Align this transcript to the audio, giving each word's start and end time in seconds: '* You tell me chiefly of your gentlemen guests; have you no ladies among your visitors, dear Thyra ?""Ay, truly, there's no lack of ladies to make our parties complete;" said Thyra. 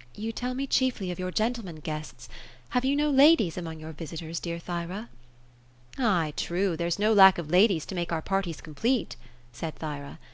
'* 0.00 0.14
You 0.24 0.32
tell 0.32 0.54
me 0.54 0.66
chiefly 0.66 1.10
of 1.10 1.18
your 1.18 1.30
gentlemen 1.30 1.76
guests; 1.80 2.30
have 2.70 2.82
you 2.86 2.96
no 2.96 3.10
ladies 3.10 3.58
among 3.58 3.78
your 3.78 3.92
visitors, 3.92 4.40
dear 4.40 4.58
Thyra 4.58 5.10
?""Ay, 5.98 6.32
truly, 6.34 6.76
there's 6.76 6.98
no 6.98 7.12
lack 7.12 7.36
of 7.36 7.50
ladies 7.50 7.84
to 7.84 7.94
make 7.94 8.10
our 8.10 8.22
parties 8.22 8.62
complete;" 8.62 9.16
said 9.52 9.74
Thyra. 9.78 10.18